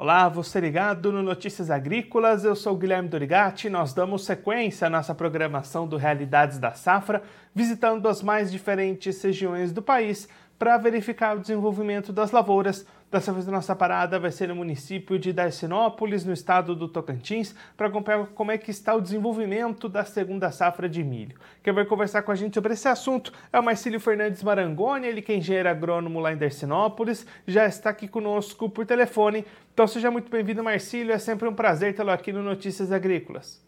[0.00, 3.68] Olá, você ligado no Notícias Agrícolas, eu sou Guilherme Dorigati.
[3.68, 7.20] Nós damos sequência à nossa programação do Realidades da Safra,
[7.52, 12.86] visitando as mais diferentes regiões do país para verificar o desenvolvimento das lavouras.
[13.10, 17.54] Dessa vez a nossa parada vai ser no município de Darcinópolis, no estado do Tocantins,
[17.74, 21.38] para acompanhar como é que está o desenvolvimento da segunda safra de milho.
[21.62, 25.22] Quem vai conversar com a gente sobre esse assunto é o Marcílio Fernandes Marangoni, ele
[25.22, 29.46] que é engenheiro agrônomo lá em Darcinópolis, já está aqui conosco por telefone.
[29.72, 33.66] Então seja muito bem-vindo, Marcílio, é sempre um prazer tê-lo aqui no Notícias Agrícolas.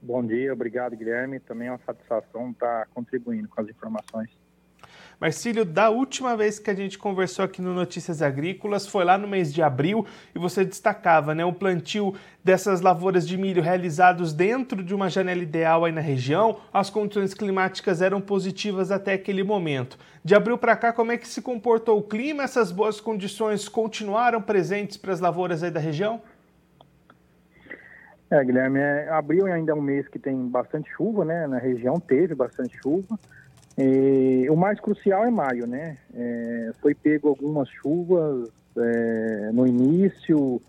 [0.00, 4.43] Bom dia, obrigado Guilherme, também é uma satisfação estar contribuindo com as informações.
[5.20, 9.28] Marcílio, da última vez que a gente conversou aqui no Notícias Agrícolas, foi lá no
[9.28, 14.82] mês de abril e você destacava né, o plantio dessas lavouras de milho realizados dentro
[14.82, 16.58] de uma janela ideal aí na região.
[16.72, 19.96] As condições climáticas eram positivas até aquele momento.
[20.24, 22.42] De abril para cá, como é que se comportou o clima?
[22.42, 26.20] Essas boas condições continuaram presentes para as lavouras aí da região?
[28.30, 31.46] É, Guilherme, é, abril ainda é um mês que tem bastante chuva, né?
[31.46, 33.18] Na região teve bastante chuva.
[33.76, 35.96] E, o mais crucial é maio, né?
[36.14, 40.60] É, foi pego algumas chuvas é, no início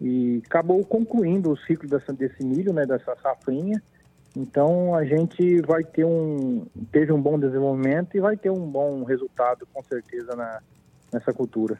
[0.00, 2.86] e acabou concluindo o ciclo dessa, desse milho, né?
[2.86, 3.82] Dessa safrinha.
[4.34, 9.02] Então a gente vai ter um teve um bom desenvolvimento e vai ter um bom
[9.04, 10.60] resultado com certeza na,
[11.12, 11.78] nessa cultura.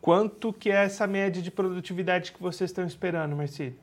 [0.00, 3.74] Quanto que é essa média de produtividade que vocês estão esperando, Marcelo?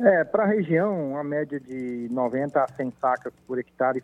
[0.00, 4.02] É, para a região, a média de 90 a 100 sacas por hectare,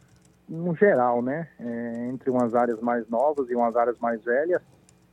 [0.48, 1.48] no geral, né?
[1.58, 4.60] É, entre umas áreas mais novas e umas áreas mais velhas,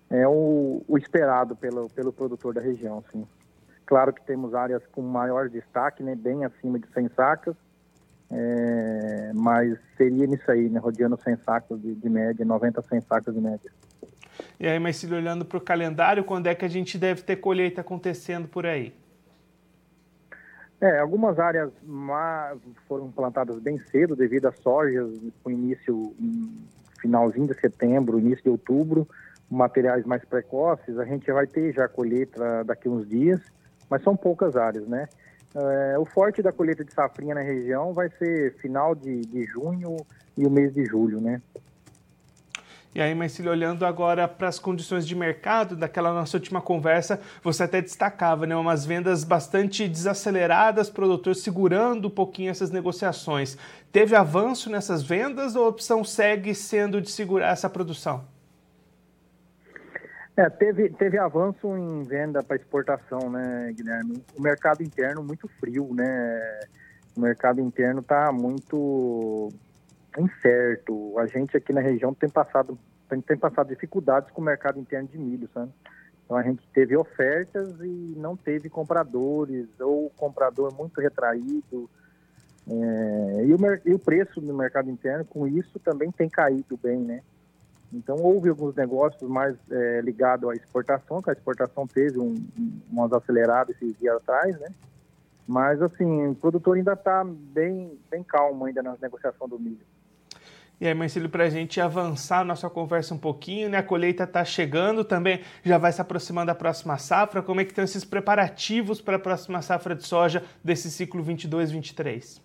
[0.10, 3.26] é o, o, esperado pelo, pelo produtor da região, sim.
[3.86, 6.16] Claro que temos áreas com maior destaque, né?
[6.16, 7.56] Bem acima de 100 sacas,
[8.32, 10.80] é, mas seria nisso aí, né?
[10.80, 13.72] Rodeando 100 sacas de, de média, 90 a 100 sacas de média.
[14.60, 17.36] E aí, mas se olhando para o calendário, quando é que a gente deve ter
[17.36, 18.94] colheita acontecendo por aí?
[20.82, 21.72] É, algumas áreas
[22.88, 25.12] foram plantadas bem cedo devido a sojas
[25.44, 26.52] com início em
[27.00, 29.08] finalzinho de setembro, início de outubro,
[29.50, 30.98] materiais mais precoces.
[30.98, 33.40] A gente vai ter já colheita daqui uns dias,
[33.88, 35.08] mas são poucas áreas, né?
[35.54, 39.98] É, o forte da colheita de safrinha na região vai ser final de, de junho
[40.36, 41.42] e o mês de julho, né?
[42.94, 47.64] E aí, Marcelo, olhando agora para as condições de mercado, daquela nossa última conversa, você
[47.64, 53.58] até destacava, né, umas vendas bastante desaceleradas, produtor segurando um pouquinho essas negociações.
[53.94, 58.26] Teve avanço nessas vendas ou a opção segue sendo de segurar essa produção?
[60.36, 64.22] É, teve, teve avanço em venda para exportação, né, Guilherme?
[64.38, 66.60] O mercado interno muito frio, né?
[67.16, 69.50] O mercado interno está muito
[70.18, 71.18] incerto.
[71.18, 72.78] A gente aqui na região tem passado,
[73.10, 75.72] tem, tem passado dificuldades com o mercado interno de milho, sabe?
[76.26, 81.90] Então a gente teve ofertas e não teve compradores, ou comprador muito retraído.
[82.70, 87.00] É, e, o, e o preço no mercado interno, com isso, também tem caído bem,
[87.00, 87.22] né?
[87.92, 92.82] Então houve alguns negócios mais é, ligados à exportação, que a exportação teve um, um,
[92.90, 94.70] umas aceleradas esses dias atrás, né?
[95.46, 99.86] Mas assim, o produtor ainda está bem, bem calmo ainda na negociação do milho.
[100.82, 103.78] E aí, Marcelo, para a gente avançar nossa conversa um pouquinho, né?
[103.78, 107.44] A colheita está chegando também, já vai se aproximando da próxima safra.
[107.44, 112.42] Como é que estão esses preparativos para a próxima safra de soja desse ciclo 22-23?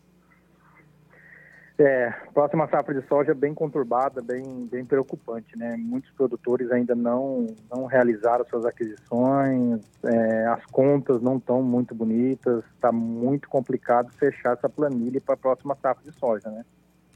[1.79, 5.75] É, próxima safra de soja bem conturbada, bem, bem preocupante, né?
[5.79, 12.63] Muitos produtores ainda não, não realizaram suas aquisições, é, as contas não estão muito bonitas,
[12.75, 16.63] está muito complicado fechar essa planilha para a próxima safra de soja, né?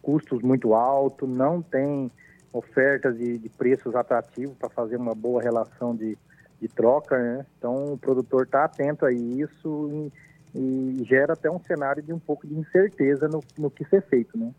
[0.03, 2.11] Custos muito altos, não tem
[2.53, 6.19] ofertas de, de preços atrativos para fazer uma boa relação de,
[6.61, 7.47] de troca, né?
[7.59, 10.10] Então o produtor está atento a isso
[10.55, 14.03] e, e, gera até um cenário de um pouco de incerteza no, no que ser
[14.03, 14.53] feito, né?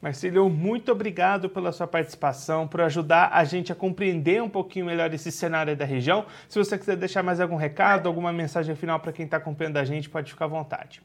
[0.00, 5.12] Marcílio, muito obrigado pela sua participação, por ajudar a gente a compreender um pouquinho melhor
[5.12, 6.26] esse cenário da região.
[6.48, 9.84] Se você quiser deixar mais algum recado, alguma mensagem final para quem está acompanhando a
[9.84, 11.02] gente, pode ficar à vontade.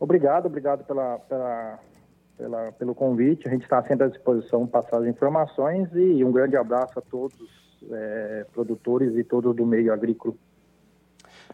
[0.00, 1.78] Obrigado, obrigado pela, pela,
[2.38, 3.46] pela pelo convite.
[3.46, 7.02] A gente está sempre à disposição para passar as informações e um grande abraço a
[7.02, 7.38] todos
[7.92, 10.34] é, produtores e todos do meio agrícola.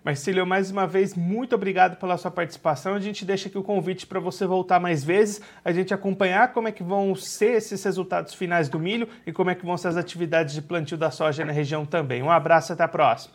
[0.05, 2.95] Marcílio, mais uma vez, muito obrigado pela sua participação.
[2.95, 6.69] A gente deixa aqui o convite para você voltar mais vezes, a gente acompanhar como
[6.69, 9.89] é que vão ser esses resultados finais do milho e como é que vão ser
[9.89, 12.23] as atividades de plantio da soja na região também.
[12.23, 13.35] Um abraço, até a próxima.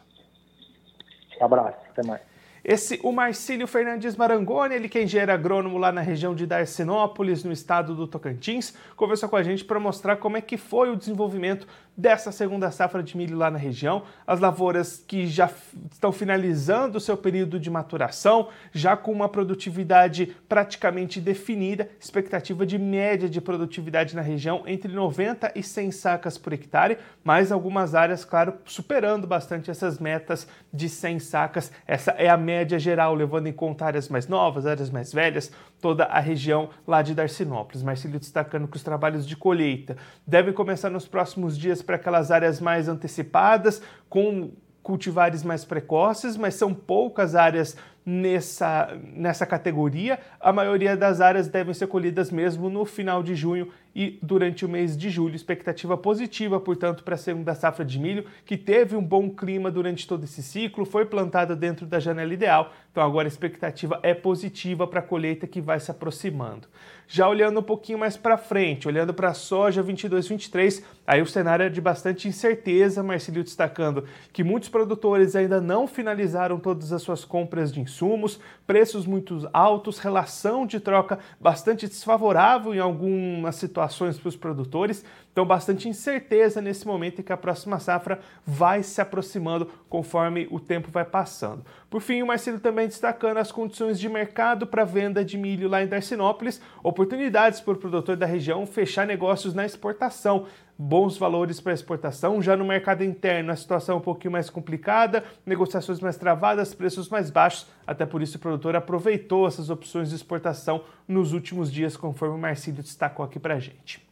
[1.42, 2.31] Um abraço, até mais.
[2.64, 7.44] Esse, o Marcílio Fernandes Marangoni, ele que é engenheiro agrônomo lá na região de Darcinópolis,
[7.44, 10.96] no estado do Tocantins, conversou com a gente para mostrar como é que foi o
[10.96, 15.50] desenvolvimento dessa segunda safra de milho lá na região, as lavouras que já
[15.92, 22.78] estão finalizando o seu período de maturação, já com uma produtividade praticamente definida, expectativa de
[22.78, 28.24] média de produtividade na região entre 90 e 100 sacas por hectare, mas algumas áreas,
[28.24, 31.72] claro, superando bastante essas metas de 100 sacas.
[31.86, 35.52] Essa é a média geral, levando em conta áreas mais novas, áreas mais velhas,
[35.82, 37.84] toda a região lá de Darcinópolis.
[37.84, 42.60] Marcelo destacando que os trabalhos de colheita devem começar nos próximos dias para aquelas áreas
[42.60, 44.52] mais antecipadas, com
[44.84, 50.20] cultivares mais precoces, mas são poucas áreas nessa, nessa categoria.
[50.40, 54.70] A maioria das áreas devem ser colhidas mesmo no final de junho e durante o
[54.70, 55.36] mês de julho.
[55.36, 60.08] Expectativa positiva, portanto, para a segunda safra de milho, que teve um bom clima durante
[60.08, 62.72] todo esse ciclo, foi plantada dentro da janela ideal.
[62.92, 66.68] Então agora a expectativa é positiva para a colheita que vai se aproximando.
[67.08, 71.66] Já olhando um pouquinho mais para frente, olhando para a soja 22-23, aí o cenário
[71.66, 77.26] é de bastante incerteza, Marcelo destacando que muitos produtores ainda não finalizaram todas as suas
[77.26, 84.30] compras de insumos, preços muito altos, relação de troca bastante desfavorável em algumas situações para
[84.30, 85.04] os produtores.
[85.32, 90.60] Então, bastante incerteza nesse momento em que a próxima safra vai se aproximando conforme o
[90.60, 91.66] tempo vai passando.
[91.90, 95.84] Por fim, o Marcelo também destacando as condições de mercado para venda de milho lá
[95.84, 100.46] em Darcinópolis, oportunidades para o produtor da região fechar negócios na exportação
[100.82, 102.42] bons valores para exportação.
[102.42, 107.08] Já no mercado interno, a situação é um pouquinho mais complicada, negociações mais travadas, preços
[107.08, 107.68] mais baixos.
[107.86, 112.40] Até por isso, o produtor aproveitou essas opções de exportação nos últimos dias, conforme o
[112.40, 114.04] Marcílio destacou aqui para a gente.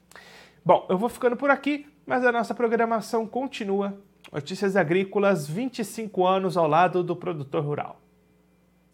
[0.64, 3.98] Bom, eu vou ficando por aqui, mas a nossa programação continua.
[4.32, 8.00] Notícias Agrícolas, 25 anos ao lado do produtor rural.